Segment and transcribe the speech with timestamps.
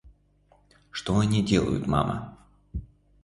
[0.89, 2.35] Что они делают, мама?